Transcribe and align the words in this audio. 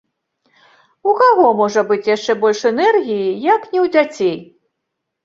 У 1.11 1.11
каго 1.19 1.43
можа 1.59 1.83
быць 1.91 2.07
яшчэ 2.11 2.35
больш 2.45 2.61
энергіі, 2.71 3.27
як 3.53 3.61
ні 3.75 3.79
ў 3.81 3.93
дзяцей? 3.97 4.35